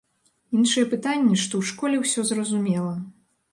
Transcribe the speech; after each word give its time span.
Іншае 0.59 0.85
пытанне, 0.93 1.35
што 1.43 1.53
ў 1.61 1.71
школе 1.73 1.95
ўсё 2.07 2.25
зразумела. 2.33 2.99